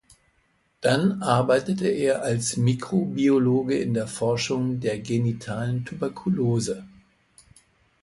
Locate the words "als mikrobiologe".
2.23-3.77